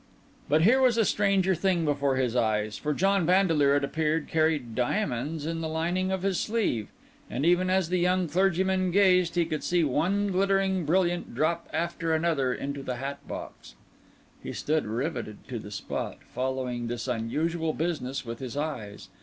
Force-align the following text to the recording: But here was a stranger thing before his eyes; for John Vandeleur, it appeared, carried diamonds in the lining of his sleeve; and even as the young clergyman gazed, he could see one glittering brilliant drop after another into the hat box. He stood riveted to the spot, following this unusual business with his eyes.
But 0.49 0.63
here 0.63 0.81
was 0.81 0.97
a 0.97 1.05
stranger 1.05 1.53
thing 1.53 1.85
before 1.85 2.15
his 2.15 2.35
eyes; 2.35 2.75
for 2.75 2.91
John 2.91 3.23
Vandeleur, 3.23 3.75
it 3.75 3.83
appeared, 3.83 4.27
carried 4.27 4.73
diamonds 4.73 5.45
in 5.45 5.61
the 5.61 5.67
lining 5.67 6.11
of 6.11 6.23
his 6.23 6.39
sleeve; 6.39 6.87
and 7.29 7.45
even 7.45 7.69
as 7.69 7.89
the 7.89 7.99
young 7.99 8.27
clergyman 8.27 8.89
gazed, 8.89 9.35
he 9.35 9.45
could 9.45 9.63
see 9.63 9.83
one 9.83 10.29
glittering 10.31 10.85
brilliant 10.85 11.35
drop 11.35 11.69
after 11.71 12.15
another 12.15 12.51
into 12.51 12.81
the 12.81 12.95
hat 12.95 13.19
box. 13.27 13.75
He 14.41 14.53
stood 14.53 14.87
riveted 14.87 15.47
to 15.49 15.59
the 15.59 15.69
spot, 15.69 16.17
following 16.33 16.87
this 16.87 17.07
unusual 17.07 17.71
business 17.71 18.25
with 18.25 18.39
his 18.39 18.57
eyes. 18.57 19.09